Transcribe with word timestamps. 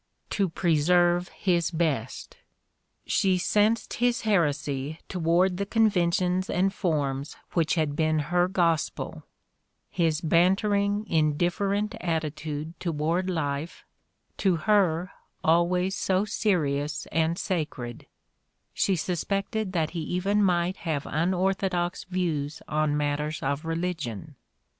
To 0.31 0.49
preserve 0.49 1.27
his 1.27 1.69
best! 1.69 2.37
"She 3.05 3.37
sensed 3.37 3.93
his 4.01 4.21
heresy 4.21 4.97
toward 5.07 5.57
the 5.57 5.65
conventions 5.67 6.49
and 6.49 6.73
forms 6.73 7.35
which 7.53 7.75
had 7.75 7.91
The 7.97 8.01
Candidate 8.05 8.25
for 8.25 8.47
Gentility 8.47 8.59
115 8.95 8.95
been 8.97 9.21
her 9.21 9.21
gospel; 9.21 9.23
his 9.91 10.21
bantering, 10.21 11.05
indifferent 11.07 11.93
attitude 12.01 12.79
toward 12.79 13.29
life— 13.29 13.85
to 14.39 14.55
her 14.55 15.11
always 15.43 15.95
so 15.97 16.25
serious 16.25 17.05
and 17.11 17.37
sacred; 17.37 18.07
she 18.73 18.95
suspected 18.95 19.73
that 19.73 19.91
he 19.91 19.99
even 20.01 20.41
might 20.43 20.77
have 20.77 21.05
unorthodox 21.07 22.05
views 22.05 22.63
on 22.67 22.97
matters 22.97 23.43
of 23.43 23.65
religion." 23.65 24.35